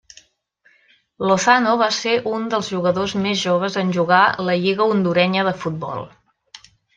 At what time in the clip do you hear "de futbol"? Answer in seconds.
5.51-6.03